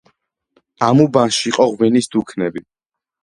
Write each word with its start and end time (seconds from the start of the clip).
ამ 0.87 1.03
უბანში 1.03 1.45
იყო 1.51 1.67
ღვინის 1.73 2.09
დუქნები. 2.17 2.65